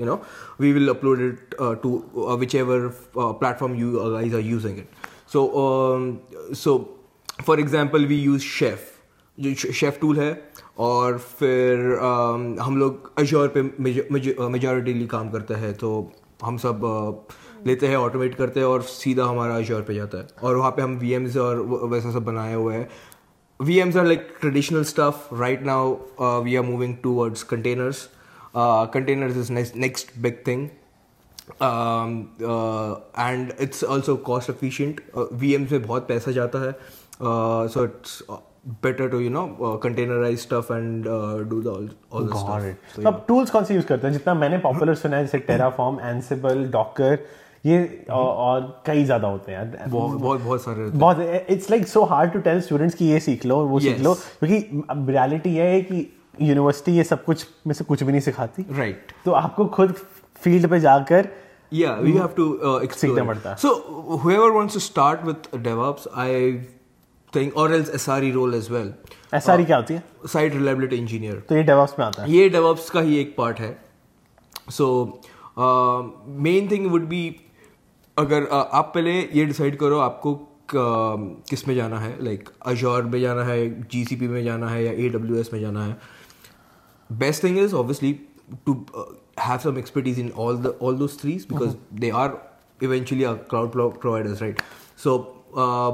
you 0.00 0.06
know 0.06 0.20
we 0.60 0.72
will 0.72 0.88
upload 0.88 1.20
it 1.20 1.56
to 1.82 2.36
whichever 2.54 2.86
platform 3.16 3.74
you 3.74 3.98
are 3.98 4.40
using 4.40 4.78
it 4.78 4.88
so 5.32 5.46
so 6.54 6.78
for 7.46 7.60
example 7.60 8.06
we 8.06 8.16
use 8.16 8.42
chef 8.42 8.88
जो 9.38 9.54
शेफ 9.54 9.98
टूल 10.00 10.18
है 10.18 10.32
और 10.78 11.18
फिर 11.18 11.78
um, 11.96 12.60
हम 12.60 12.76
लोग 12.78 13.12
अश्योर 13.18 13.48
पे 13.56 13.62
मेजोरिटीली 13.62 15.06
काम 15.06 15.30
करते 15.30 15.54
हैं 15.54 15.74
तो 15.74 16.12
हम 16.44 16.56
सब 16.56 16.80
uh, 16.80 17.66
लेते 17.66 17.86
हैं 17.86 17.96
ऑटोमेट 17.96 18.34
करते 18.34 18.60
हैं 18.60 18.66
और 18.66 18.82
सीधा 18.82 19.24
हमारा 19.24 19.56
अश्योर 19.56 19.82
पे 19.82 19.94
जाता 19.94 20.18
है। 20.18 20.26
और 20.42 20.56
वहाँ 20.56 20.70
पे 20.70 20.82
हम 20.82 20.96
वी 20.98 21.14
और 21.38 21.60
वैसा 21.90 22.12
सब 22.12 22.24
बनाए 22.24 22.54
हुए 22.54 22.74
हैं। 22.74 22.88
VMs 23.60 23.94
are 23.94 24.06
like 24.06 24.40
traditional 24.40 24.84
stuff. 24.84 25.26
Right 25.30 25.62
now, 25.62 26.00
uh, 26.18 26.40
we 26.42 26.56
are 26.56 26.62
moving 26.62 27.00
towards 27.02 27.44
containers. 27.44 28.08
Uh, 28.54 28.86
containers 28.86 29.36
is 29.36 29.50
next 29.50 29.76
next 29.76 30.20
big 30.20 30.44
thing, 30.44 30.70
um, 31.60 32.14
uh, 32.44 32.96
and 33.14 33.54
it's 33.58 33.82
also 33.82 34.16
cost 34.16 34.48
efficient. 34.48 35.00
Uh, 35.14 35.26
VMs 35.42 35.72
में 35.72 35.82
बहुत 35.86 36.08
पैसा 36.08 36.32
जाता 36.38 36.62
है, 36.66 36.72
uh, 37.20 37.68
so 37.68 37.84
it's 37.84 38.22
uh, 38.28 38.38
better 38.86 39.08
to 39.10 39.20
you 39.20 39.30
know 39.30 39.44
uh, 39.68 39.76
containerize 39.84 40.38
stuff 40.38 40.70
and 40.70 41.06
uh, 41.06 41.44
do 41.52 41.60
the 41.62 41.70
all, 41.70 41.88
all 42.10 42.24
the 42.24 42.32
Got 42.32 42.46
stuff. 42.46 42.64
it. 42.64 42.76
So, 42.94 43.02
तो 43.02 43.08
अब 43.08 43.24
tools 43.28 43.50
कौन 43.50 43.64
से 43.64 43.74
use 43.74 43.86
करते 43.86 44.06
हैं 44.06 44.12
जितना 44.14 44.34
मैंने 44.34 44.58
पॉपुलर 44.66 44.94
सुना 45.04 45.16
है 45.16 45.24
जैसे 45.24 45.38
टेराफॉर्म 45.52 46.00
एंसिबल 46.00 46.66
डॉकर 46.72 47.18
ये 47.66 48.04
और, 48.10 48.26
और 48.26 48.82
कई 48.86 49.04
ज़्यादा 49.04 49.28
होते 49.28 49.52
हैं 49.52 49.90
बहुत 49.90 50.62
सारे 50.62 50.84
बहुत 50.84 51.46
it's 51.50 51.70
like 51.70 51.88
so 51.88 52.04
hard 52.04 52.32
to 52.32 52.38
tell 52.38 52.60
students 52.60 52.94
कि 52.94 53.04
ये 53.04 53.20
सीख 53.20 53.44
लो 53.46 53.56
वो 53.66 53.80
सीख 53.80 54.00
लो 54.00 54.14
क्योंकि 54.14 55.12
रियलिटी 55.12 55.50
ये 55.56 55.62
है 55.62 55.80
कि 55.82 56.06
यूनिवर्सिटी 56.42 56.92
ये 56.92 57.04
सब 57.04 57.24
कुछ 57.24 57.46
में 57.66 57.74
से 57.74 57.84
कुछ 57.84 58.02
भी 58.02 58.12
नहीं 58.12 58.20
सिखाती 58.20 58.62
Right. 58.62 59.14
तो 59.24 59.32
आपको 59.32 59.66
खुद 59.66 59.94
फ़ील्ड 60.42 60.66
पे 60.66 60.80
जाकर 60.80 61.28
Yeah, 61.72 62.00
we 62.00 62.12
have 62.12 62.32
to 62.36 62.44
uh, 62.60 62.78
explore. 62.82 63.26
पड़ता 63.26 63.50
है. 63.50 63.56
So 63.56 63.68
whoever 64.18 64.52
wants 64.52 64.74
to 64.74 64.80
start 64.80 65.20
with 65.24 65.44
DevOps, 65.66 66.06
I 66.14 66.66
think, 67.32 67.56
or 67.56 67.66
else 67.72 67.90
SRE 67.90 68.30
role 68.34 68.54
as 68.54 68.70
well. 68.70 68.88
S 69.34 69.46
क्या 69.48 69.76
होती 69.76 69.94
है 69.94 70.02
Site 70.26 70.56
reliability 70.56 70.98
engineer. 70.98 71.36
तो 71.48 71.56
ये 71.56 71.62
डेवॉप्स 71.62 71.98
में 71.98 72.06
आता 72.06 72.22
है 72.22 72.30
ये 72.32 72.50
का 72.92 73.00
ही 73.00 73.18
एक 73.18 73.34
पार्ट 73.38 73.60
है 73.60 73.78
so 74.70 74.88
main 75.58 76.70
thing 76.70 76.90
would 76.90 77.06
be 77.08 77.40
अगर 78.20 78.46
आप 78.52 78.92
पहले 78.94 79.12
ये 79.34 79.44
डिसाइड 79.44 79.76
करो 79.78 79.98
आपको 80.00 80.34
किसमें 80.74 81.74
जाना 81.74 81.98
है 81.98 82.12
लाइक 82.24 82.48
अजोर 82.66 83.04
में 83.04 83.20
जाना 83.20 83.44
है 83.44 83.58
जीसीपी 83.92 84.28
में 84.28 84.42
जाना 84.44 84.68
है 84.68 84.84
या 84.84 84.92
ए 84.92 85.08
में 85.52 85.60
जाना 85.60 85.84
है। 85.84 85.96
Best 87.10 87.44
thing 87.44 87.58
is 87.58 87.74
obviously 87.74 88.12
to 88.66 88.72
have 89.40 89.58
some 89.58 89.78
expertise 89.78 90.18
in 90.20 90.30
all 90.38 90.56
the 90.62 90.74
all 90.82 90.96
those 90.96 91.18
threes 91.20 91.46
because 91.52 91.74
they 92.00 92.10
are 92.20 92.38
eventually 92.82 93.24
are 93.24 93.34
cloud 93.50 94.00
providers 94.00 94.42
right 94.42 94.60
so 95.04 95.18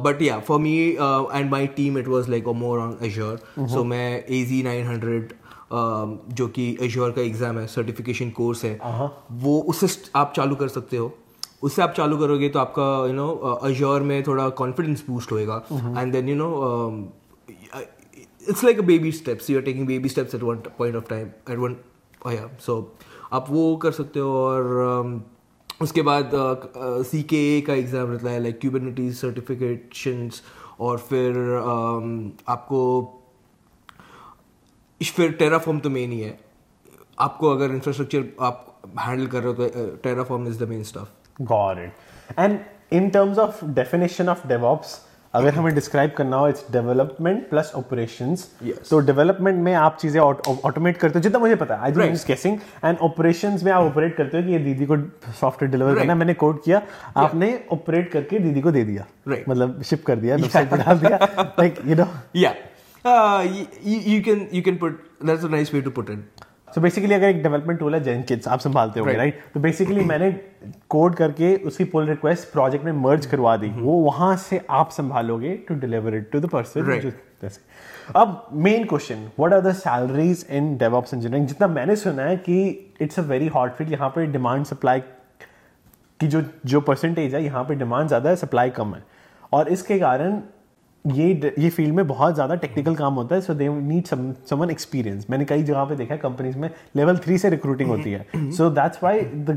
but 0.05 0.23
yeah 0.23 0.39
for 0.49 0.61
me 0.61 0.77
and 0.79 1.51
my 1.51 1.67
team 1.77 1.99
it 1.99 2.09
was 2.09 2.31
like 2.31 2.49
a 2.49 2.53
more 2.53 2.79
on 2.79 2.97
Azure 3.03 3.69
so 3.69 3.85
मैं 3.85 4.25
ए 4.25 4.43
जी 4.45 4.63
nine 4.63 4.87
hundred 4.87 5.33
जो 6.35 6.47
कि 6.49 6.77
azure 6.83 7.11
का 7.11 7.23
exam 7.23 7.59
है 7.59 7.67
certification 7.67 8.31
course 8.31 8.65
है 8.65 8.79
uh-huh. 8.79 9.09
वो 9.45 9.61
उससे 9.69 9.89
आप 10.15 10.33
चालू 10.37 10.57
कर 10.57 10.69
सकते 10.69 10.97
हो। 10.97 11.15
उससे 11.63 11.83
आप 11.83 11.93
चालू 11.97 12.19
करोगे 12.19 12.49
तो 12.49 12.59
आपका 12.59 12.87
यू 13.07 13.13
नो 13.13 13.29
अश्योर 13.63 14.03
में 14.03 14.23
थोड़ा 14.27 14.49
कॉन्फिडेंस 14.61 15.05
बूस्ट 15.09 15.33
होएगा. 15.33 15.63
And 15.99 16.13
then 16.13 16.29
you 16.29 16.35
know 16.37 16.51
it's 18.49 18.65
like 18.65 18.79
a 18.79 18.83
baby 18.87 19.13
steps 19.13 19.51
you 19.51 19.59
are 19.59 19.65
taking 19.65 19.87
baby 19.87 20.09
steps 20.09 20.35
at 20.35 20.43
one 20.43 20.57
point 20.79 20.97
of 20.97 21.09
time 21.09 21.27
at 21.51 21.59
one 21.59 21.77
yeah 22.33 22.49
so 22.67 22.81
आप 23.33 23.47
वो 23.51 23.77
कर 23.77 23.93
सकते 23.93 24.21
हो 24.21 24.33
और 24.35 24.65
um, 24.91 25.21
उसके 25.83 26.03
बाद 26.03 26.31
सी 27.05 27.23
के 27.23 27.37
ए 27.57 27.61
का 27.61 27.75
एग्ज़ाम 27.75 28.11
रहता 28.11 28.31
है 28.31 28.43
लाइक 28.43 28.59
क्यूबरनिटीज 28.61 29.17
सर्टिफिकेशंस 29.17 30.43
और 30.81 30.99
फिर 30.99 31.35
um, 31.35 32.31
आपको 32.49 32.81
फिर 35.01 35.33
टेराफॉर्म 35.33 35.79
तो 35.81 35.91
मेन 35.91 36.13
ही 36.13 36.21
है. 36.21 36.39
आपको 37.19 37.51
अगर 37.51 37.71
इंफ्रास्ट्रक्चर 37.75 38.25
आप 38.41 38.81
हैंडल 39.01 39.27
कर 39.27 39.43
रहे 39.43 39.53
हो 39.53 39.69
तो 39.69 39.87
Terraform 40.03 40.47
is 40.49 40.65
the 40.65 40.69
main 40.69 40.83
stuff 40.85 41.16
got 41.41 41.79
it 41.79 42.39
and 42.39 42.59
in 42.93 43.11
terms 43.11 43.39
of 43.39 43.65
definition 43.65 44.29
of 44.29 44.47
DevOps 44.49 45.01
अगर 45.35 45.55
हमें 45.55 45.75
डिस्क्राइब 45.75 46.11
करना 46.17 46.37
हो 46.37 46.49
इट्स 46.49 46.65
डेवलपमेंट 46.73 47.49
प्लस 47.49 47.73
ऑपरेशंस 47.77 48.45
तो 48.91 48.99
डेवलपमेंट 49.07 49.59
में 49.65 49.73
आप 49.75 49.97
चीज़ें 50.01 50.21
ऑटोमेट 50.21 50.97
करते 50.97 51.19
हो 51.19 51.23
जितना 51.23 51.39
मुझे 51.39 51.57
पता 51.63 51.75
I 51.85 51.93
Right. 51.93 52.13
Just 52.13 52.27
guessing 52.29 52.59
and 52.85 52.99
operations 53.09 53.63
में 53.63 53.71
आप 53.73 53.85
ऑपरेट 53.85 54.17
करते 54.17 54.37
हो 54.37 54.43
कि 54.45 54.53
ये 54.53 54.59
दीदी 54.59 54.87
को 54.87 54.97
सॉफ्टवेयर 55.41 55.73
डिलीवर 55.73 55.99
करना 55.99 56.15
मैंने 56.15 56.35
कोड 56.35 56.63
किया। 56.65 56.83
आपने 57.17 57.49
ऑपरेट 57.73 58.11
करके 58.13 58.39
दीदी 58.39 58.61
को 58.61 58.71
दे 58.71 58.85
दिया। 58.85 59.05
Right. 59.29 59.49
मतलब 59.49 59.83
शिप 59.83 60.05
कर 60.07 60.17
दिया 60.17 60.37
वेबसाइट 60.37 60.71
पे 60.71 60.77
डाल 60.77 60.99
दिया। 60.99 61.19
Like 61.59 61.83
you 61.87 61.97
know 61.97 62.09
Yeah. 62.37 62.55
You, 63.07 63.99
you 64.13 64.21
can 64.27 64.41
you 64.53 64.63
can 64.69 64.79
put 64.79 64.95
that's 65.29 65.45
a 65.45 65.51
nice 65.51 65.73
way 65.75 65.83
to 65.89 65.91
put 65.99 66.09
it. 66.15 66.46
So 66.77 66.81
basically 66.81 67.15
अगर 67.15 67.29
एक 67.29 67.43
डेवलपमेंट 67.43 67.79
टूल 67.81 67.95
है 67.95 68.03
जेनकिट्स 68.05 68.49
आप 68.49 68.61
संभालते 68.61 69.01
होगे. 69.01 69.13
राइट 69.13 69.39
तो 69.55 69.61
बेसिकली 69.61 70.05
मैंने 70.05 70.31
कोड 70.91 71.15
करके 71.17 71.55
उसकी 71.67 71.85
पुल 71.93 72.07
रिक्वेस्ट 72.07 72.51
प्रोजेक्ट 72.53 72.85
में 72.85 72.93
मर्ज 72.95 73.27
करवा 73.27 73.57
दी। 73.57 73.69
वो 73.71 73.93
वहाँ 74.01 74.37
से 74.39 74.61
आप 74.71 74.91
संभालोगे 74.93 75.55
to 75.69 75.75
deliver 75.77 76.15
it 76.15 76.31
to 76.33 76.41
the 76.41 76.49
person 76.51 77.13
अब 78.17 78.47
main 78.65 78.85
question 78.87 79.25
what 79.39 79.53
are 79.53 79.61
the 79.61 79.73
salaries 79.75 80.47
in 80.51 80.77
DevOps 80.79 81.15
engineering 81.15 81.47
जितना 81.49 81.69
मैंने 81.69 81.97
सुना 81.97 82.23
है 82.23 82.37
कि 82.39 82.59
it's 83.01 83.19
a 83.19 83.23
very 83.25 83.47
hot 83.57 83.73
field 83.75 83.93
यहाँ 83.93 84.09
पे 84.09 84.27
डिमांड 84.27 84.65
सप्लाई 84.65 85.01
की 86.21 86.27
जो 86.27 86.43
जो 86.67 86.81
परसेंटेज 86.83 87.35
है 87.35 87.45
यहाँ 87.45 87.65
पे 87.65 87.75
डिमांड 87.75 88.09
ज़्यादा 88.09 88.31
है 88.31 88.37
सप्लाई 88.37 88.71
कम 88.71 88.95
है। 88.95 89.03
और 89.53 89.69
इसके 89.69 89.99
कारण 89.99 90.41
ये 91.15 91.53
ये 91.59 91.69
फ़ील्ड 91.71 91.95
में 91.95 92.07
बहुत 92.07 92.35
ज़्यादा 92.35 92.55
टेक्निकल 92.63 92.95
काम 92.95 93.15
होता 93.15 93.35
है 93.35 93.41
so 93.41 93.55
they 93.55 93.69
need 93.69 94.07
someone 94.07 94.71
experience 94.71 95.27
मैंने 95.31 95.45
कई 95.45 95.63
जगह 95.63 95.85
पे 95.85 95.97
देखा 95.97 96.15
है 96.15 96.21
कंपनीज़ 96.21 96.59
में 96.59 96.69
लेवल 96.97 97.19
थ्री 97.25 97.39
से 97.39 97.51
रिक्रूटिंग 97.51 97.91
होती 97.91 98.13
है। 98.13 98.51
So 98.57 98.71
that's 98.71 99.03
why 99.03 99.21
the 99.21 99.51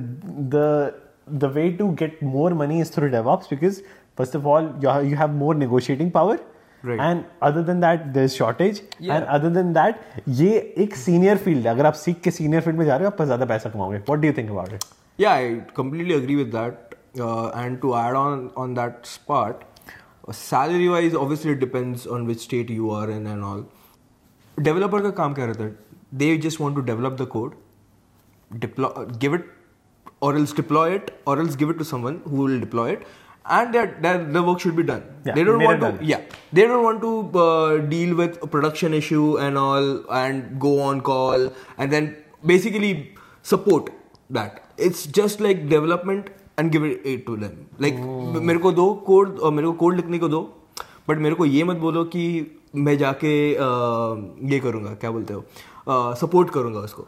the 0.56 0.92
the 1.32 1.52
way 1.56 1.70
to 1.80 1.90
get 2.02 2.20
more 2.24 2.54
money 2.54 2.80
is 2.82 2.92
through 2.96 3.08
DevOps 3.10 3.54
because 3.54 3.82
first 4.18 4.36
of 4.36 4.46
all 4.46 4.72
you 4.84 5.16
have 5.18 5.36
more 5.38 5.56
negotiating 5.56 6.12
power 6.12 6.40
Right. 6.84 7.00
And 7.02 7.24
other 7.44 7.62
then 7.68 7.80
that 7.82 8.04
there 8.14 8.24
is 8.24 8.32
shortage 8.34 8.82
and 9.02 9.24
other 9.24 9.50
then 9.54 9.74
that 9.74 9.96
ये 10.28 10.52
एक 10.84 10.96
senior 10.96 11.38
field 11.38 11.66
है। 11.68 11.74
अगर 11.74 11.86
आप 11.86 11.94
सीख 12.02 12.20
के 12.24 12.32
senior 12.32 12.62
field 12.62 12.78
में 12.80 12.86
जा 12.86 12.96
रहे 12.96 13.06
हो 13.06 13.12
आप 13.12 13.22
ज़्यादा 13.24 13.46
पैसा 13.46 13.70
कमाओगे। 13.70 13.98
What 14.10 14.20
do 14.20 14.28
you 14.28 14.34
think 14.38 14.50
about 14.52 14.74
it 14.74 14.84
Yeah, 15.20 15.34
I 15.36 15.48
completely 15.78 16.16
agree 16.18 16.36
with 16.42 16.52
that. 16.52 16.86
Uh, 17.20 17.50
and 17.60 17.78
to 17.82 17.90
add 17.96 18.16
on 18.18 18.42
on 18.64 18.74
that 18.76 19.08
part, 20.29 20.35
salary 20.35 20.89
wise, 20.89 21.15
obviously 21.15 21.53
it 21.53 21.61
depends 21.61 22.07
on 22.07 22.27
which 22.27 22.39
state 22.39 22.71
you 22.71 22.91
are 22.91 23.11
in 23.11 23.27
and 23.27 23.45
all. 23.45 23.65
Developer 24.63 25.01
का 25.03 25.11
काम 25.11 25.35
क्या 25.35 25.45
रहता 25.45 25.65
है? 25.65 25.77
They 26.13 26.39
just 26.39 26.61
want 26.61 26.77
to 26.77 26.83
develop 26.83 27.17
the 27.17 27.27
code, 27.27 27.55
deploy, 28.59 29.07
give 29.19 29.35
it, 29.35 29.45
or 30.21 30.37
else 30.37 30.53
deploy 30.53 30.93
it, 30.93 31.13
or 31.27 31.39
else 31.41 31.57
give 31.57 31.71
it 31.71 31.79
to 31.79 31.85
someone 31.85 32.23
who 32.25 32.37
will 32.37 32.61
deploy 32.61 32.91
it, 32.91 33.07
and 33.47 33.75
that 33.75 34.03
that 34.03 34.33
the 34.33 34.43
work 34.43 34.61
should 34.61 34.77
be 34.77 34.83
done. 34.83 35.03
Yeah, 35.25 35.35
they 35.35 35.45
don't 35.45 35.59
made 35.59 35.67
want 35.67 35.83
it 35.83 35.87
to. 35.87 35.97
done. 35.97 36.07
Yeah, 36.13 36.21
they 36.53 36.63
don't 36.63 36.85
want 36.85 37.03
to 37.03 37.39
uh, 37.39 37.79
deal 37.79 38.15
with 38.15 38.39
a 38.43 38.47
production 38.47 38.95
issue 38.95 39.39
and 39.39 39.59
all, 39.59 40.11
and 40.11 40.61
go 40.61 40.81
on 40.81 41.01
call, 41.01 41.51
and 41.79 41.93
then 41.93 42.17
basically 42.47 43.15
support 43.43 43.91
that. 44.31 44.65
It's 44.77 45.07
just 45.07 45.41
like 45.41 45.69
development 45.69 46.31
and 46.60 46.76
give 46.76 46.86
it 46.88 47.08
it 47.12 47.26
to 47.28 47.36
them. 47.44 47.56
Like 47.84 48.00
मेरे 48.42 48.60
को 48.60 48.72
दो 48.72 48.94
code 49.08 49.40
मेरे 49.54 49.68
को 49.68 49.74
code 49.74 49.96
लिखने 49.96 50.20
को 50.20 50.28
दो 50.28 50.42
but 51.10 51.18
मेरे 51.18 51.36
को 51.36 51.46
ये 51.46 51.64
मत 51.64 51.78
बोलो 51.78 52.04
कि 52.16 52.26
मैं 52.76 52.98
जाके 52.98 53.34
uh, 53.54 54.52
ये 54.52 54.60
करूँगा 54.60 54.94
क्या 54.94 55.12
बोलते 55.12 55.34
हो 55.34 55.44
सपोर्ट 56.16 56.50
करूँगा 56.50 56.80
उसको। 56.80 57.08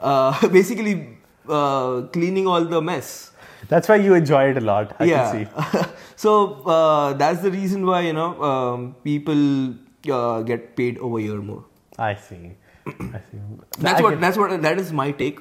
Uh, 0.00 0.48
basically 0.48 1.18
uh, 1.48 2.02
cleaning 2.12 2.46
all 2.46 2.64
the 2.64 2.82
mess. 2.82 3.30
That's 3.68 3.88
why 3.88 3.96
you 3.96 4.14
enjoy 4.14 4.50
it 4.50 4.56
a 4.58 4.60
lot. 4.60 4.94
I 4.98 5.04
yeah. 5.04 5.32
can 5.32 5.46
see. 5.46 5.88
so 6.16 6.62
uh, 6.64 7.12
that's 7.14 7.40
the 7.42 7.50
reason 7.50 7.86
why 7.86 8.00
you 8.02 8.12
know 8.12 8.42
um, 8.42 8.94
people 9.02 9.74
uh, 10.12 10.42
get 10.42 10.76
paid 10.76 10.98
over 10.98 11.18
here 11.18 11.40
more. 11.40 11.64
I 11.98 12.14
see. 12.14 12.52
I 12.87 13.21
see. 13.29 13.39
That's 13.79 13.99
I 13.99 14.03
what 14.03 14.21
that's 14.21 14.37
what 14.37 14.61
that 14.61 14.79
is 14.79 14.91
my 14.91 15.11
take. 15.11 15.39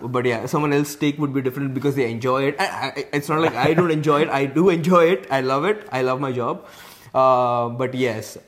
But 0.00 0.24
yeah, 0.24 0.46
someone 0.46 0.72
else's 0.72 0.96
take 0.96 1.18
would 1.18 1.34
be 1.34 1.42
different 1.42 1.74
because 1.74 1.94
they 1.94 2.10
enjoy 2.10 2.44
it. 2.44 2.56
I, 2.58 2.66
I, 2.66 3.06
it's 3.12 3.28
not 3.28 3.40
like 3.40 3.54
I 3.54 3.74
don't 3.74 3.90
enjoy 3.90 4.22
it. 4.22 4.30
I 4.30 4.46
do 4.46 4.68
enjoy 4.70 5.04
it. 5.10 5.26
I 5.30 5.40
love 5.40 5.64
it. 5.64 5.86
I 5.92 6.02
love 6.02 6.20
my 6.20 6.32
job. 6.32 6.66
Uh, 7.14 7.68
but 7.68 7.94
yes, 7.94 8.38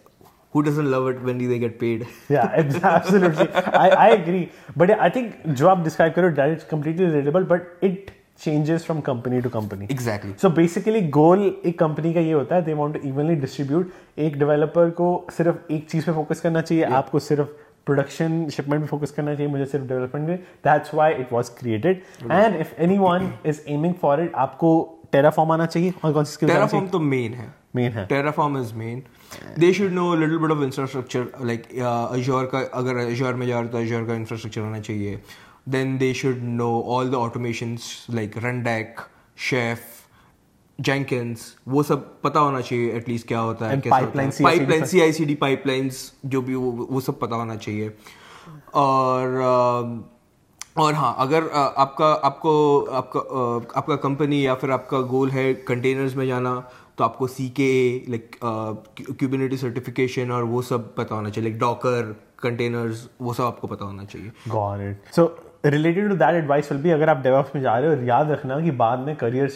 who 0.52 0.62
doesn't 0.62 0.90
love 0.90 1.08
it 1.08 1.20
when 1.22 1.38
they 1.38 1.58
get 1.58 1.78
paid? 1.78 2.06
yeah, 2.28 2.68
absolutely. 2.82 3.48
I, 3.52 3.88
I 3.88 4.08
agree. 4.10 4.50
But 4.74 4.90
I 4.98 5.10
think 5.10 5.42
जो 5.46 5.68
आप 5.68 5.84
describe 5.84 6.14
करो 6.14 6.34
that 6.36 6.56
is 6.58 6.64
completely 6.64 7.06
relatable, 7.06 7.48
but 7.48 7.74
it 7.82 8.12
changes 8.38 8.84
from 8.84 9.02
company 9.02 9.40
to 9.42 9.50
company. 9.50 9.86
Exactly. 9.90 10.34
So 10.36 10.48
basically 10.48 11.02
goal 11.18 11.38
एक 11.66 11.78
company 11.78 12.12
का 12.14 12.20
ये 12.20 12.32
होता 12.32 12.56
है 12.56 12.64
they 12.66 12.74
want 12.80 12.98
to 12.98 13.04
evenly 13.10 13.36
distribute 13.44 14.18
एक 14.26 14.38
developer 14.38 14.90
को 15.00 15.08
सिर्फ़ 15.36 15.72
एक 15.72 15.88
चीज़ 15.90 16.06
पे 16.06 16.12
फोकस 16.12 16.40
करना 16.40 16.60
चाहिए 16.60 16.84
आपको 17.00 17.18
सिर्फ़ 17.28 17.48
प्रोडक्शन 17.86 18.48
शिपमेंट 18.56 18.80
पर 18.82 18.88
फोकस 18.88 19.10
करना 19.16 19.34
चाहिए 19.34 19.52
मुझे 19.52 19.66
सिर्फ़ 19.66 19.86
डेवलपमेंट 19.86 20.28
में 20.28 20.36
that's 20.64 20.94
why 20.94 21.14
it 21.14 21.32
was 21.32 21.48
created 21.58 22.02
and 22.30 22.56
if 22.60 22.74
anyone 22.82 23.32
is 23.46 23.60
aiming 23.68 23.94
for 24.02 24.22
it 24.22 24.34
आपको 24.44 24.72
टेराफॉर्म 25.12 25.52
आना 25.52 25.66
चाहिए 25.66 25.92
और 26.04 26.12
कौन 26.12 26.24
सी 26.24 26.46
टेराफॉर्म 26.46 26.86
तो 26.88 27.00
मेन 27.00 27.34
है। 27.34 27.52
मेन 27.76 27.92
है। 27.92 28.06
Terraform 28.06 28.58
is 28.60 28.74
main 28.74 29.02
they 29.58 29.72
should 29.72 29.92
know 29.92 30.14
little 30.14 30.38
bit 30.38 30.50
of 30.50 30.62
infrastructure 30.64 31.46
like 31.46 31.66
Azure 31.78 32.46
का 32.52 32.58
अगर 32.78 32.96
अजोर 33.06 33.34
में 33.34 33.46
जा 33.46 33.60
रहे 33.60 33.68
तो 33.68 33.78
अजोर 33.78 34.06
का 34.06 34.14
इंफ्रास्ट्रक्चर 34.14 34.60
आना 34.60 34.80
चाहिए। 34.80 35.20
Then 35.68 35.96
they 35.98 36.12
should 36.14 36.42
know 36.62 36.70
all 36.96 37.10
the 37.10 37.14
automation 37.14 37.76
like 38.14 38.38
Rundeck 38.44 39.00
chef 39.48 39.80
Jenkins 40.78 41.38
वो 41.68 41.82
सब 41.82 42.20
पता 42.22 42.40
होना 42.40 42.60
चाहिए 42.60 42.90
एटलीस्ट 42.92 43.26
क्या 43.28 43.38
होता 43.38 43.68
है 43.68 43.80
pipeline 43.80 44.84
C 44.84 45.00
I 45.00 45.12
C 45.12 45.24
D 45.24 45.34
pipelines 45.34 46.12
जो 46.26 46.42
भी 46.42 46.54
वो 46.54 46.70
वो 46.90 47.00
सब 47.00 47.18
पता 47.20 47.36
होना 47.36 47.56
चाहिए। 47.56 47.92
और 48.74 49.36
और 50.76 50.94
हाँ 50.94 51.14
अगर 51.18 51.48
आपका 51.54 52.06
आपको 52.06 52.80
आपका 52.80 53.20
आपका 53.78 53.96
कंपनी 53.96 54.46
या 54.46 54.54
फिर 54.54 54.70
आपका 54.70 55.00
गोल 55.12 55.30
है 55.30 55.54
कंटेनर्स 55.54 56.16
में 56.16 56.26
जाना 56.26 56.54
तो 56.98 57.04
आपको 57.04 57.26
सी 57.26 57.48
के 57.50 57.70
लाइक 58.08 58.36
क्यूबिनिटी 58.42 59.56
सर्टिफिकेशन 59.56 60.30
और 60.30 60.44
वो 60.44 60.62
सब 60.62 60.94
पता 60.96 61.14
होना 61.14 61.30
चाहिए 61.30 61.50
लाइक 61.50 61.60
डॉकर 61.60 62.14
कंटेनर्स 62.38 63.08
वो 63.20 63.32
सब 63.32 63.44
आपको 63.44 63.66
पता 63.66 63.84
होना 63.84 64.04
चाहिए। 64.04 64.94
So 65.16 65.24
related 65.66 66.08
to 66.08 66.16
that 66.16 66.34
advice 66.34 66.72
will 66.72 66.82
be 66.82 66.90
अगर 66.90 67.08
आप 67.08 67.22
डेवॉप्स 67.22 67.54
में 67.54 67.62
जा 67.62 67.78
रहे 67.78 67.96
हो 67.96 68.02
याद 68.02 68.30
रखना 68.30 68.60
कि 68.60 68.70
बाद 68.70 68.98
में 68.98 69.16
करियर 69.16 69.48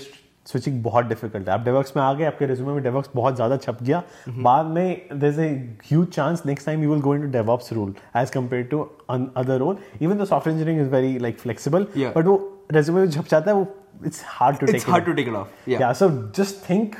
स्विचिंग 0.46 0.82
बहुत 0.82 1.04
डिफ़िकल्ट 1.06 1.48
है। 1.48 1.54
आप 1.54 1.64
डेवक्स 1.64 1.96
में 1.96 2.02
आ 2.02 2.12
गए 2.14 2.24
आपके 2.24 2.46
रिज्यूमे 2.46 2.72
में 2.74 2.82
डेवक्स 2.82 3.10
बहुत 3.14 3.34
ज़्यादा 3.36 3.56
छप 3.56 3.82
गया। 3.82 4.02
बाद 4.28 4.66
में 4.66 5.08
there 5.12 5.32
is 5.32 5.40
a 5.40 5.48
huge 5.90 6.06
chance 6.12 6.42
next 6.46 6.66
time 6.66 6.82
you 6.82 6.90
will 6.90 7.00
go 7.02 7.14
into 7.14 7.28
DevOps 7.32 7.72
role 7.72 7.94
as 8.16 8.30
compare 8.30 8.64
to 8.70 8.80
other 9.10 9.58
role 9.58 9.76
even 10.02 10.18
the 10.18 10.24
software 10.24 10.58
engineering 10.58 10.86
is 10.86 10.94
very 10.94 11.18
like 11.18 11.38
flexible. 11.38 11.86
But 11.98 12.24
वो 12.26 12.38
रेज्यूमे 12.72 13.00
में 13.00 13.10
छप 13.10 13.28
जाता 13.30 13.50
है 13.50 13.56
वो 13.56 13.66
it's 14.06 14.22
hard 14.26 14.58
to 14.58 14.66
it's 14.66 14.88
hard 14.88 15.04
to 15.04 15.12
take 15.12 15.28
it 15.28 15.34
off 15.34 15.70
या 15.70 15.92
so 16.02 16.10
just 16.40 16.66
think 16.66 16.98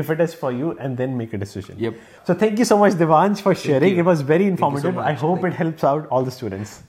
if 0.00 0.10
it 0.14 0.20
is 0.22 0.34
for 0.40 0.50
you 0.56 0.68
and 0.82 1.00
then 1.00 1.14
make 1.20 1.32
a 1.36 1.38
decision. 1.42 1.78
Yep. 1.84 1.94
so 2.26 2.34
thank 2.42 2.60
you 2.62 2.66
so 2.68 2.76
much 2.82 2.98
devansh 2.98 3.40
for 3.46 3.54
sharing. 3.62 3.96
it 4.02 4.06
was 4.08 4.20
very 4.28 4.44
you 4.50 4.82
so 4.82 4.92
i 5.06 5.14
hope 5.22 5.40
Thank 5.40 5.48
it 5.48 5.56
helps 5.60 5.86
out 5.88 6.06
all 6.16 6.28
the 6.28 6.34
students. 6.36 6.74